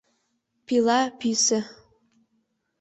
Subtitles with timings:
[0.65, 1.59] Пила пӱсӧ.